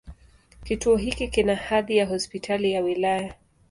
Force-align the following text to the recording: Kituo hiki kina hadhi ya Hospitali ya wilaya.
Kituo 0.63 0.95
hiki 0.97 1.27
kina 1.27 1.55
hadhi 1.55 1.97
ya 1.97 2.05
Hospitali 2.05 2.71
ya 2.71 2.81
wilaya. 2.81 3.35